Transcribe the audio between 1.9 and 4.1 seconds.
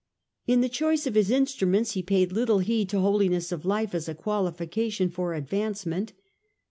he paid little heed to holiness of life as